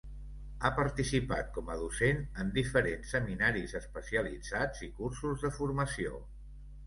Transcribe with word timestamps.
Ha 0.59 0.69
participat 0.77 1.49
com 1.57 1.67
a 1.73 1.75
docent 1.81 2.23
en 2.43 2.49
diferents 2.55 3.13
seminaris 3.15 3.77
especialitzats 3.81 4.83
i 4.87 4.89
cursos 5.03 5.45
de 5.47 5.55
formació. 5.61 6.19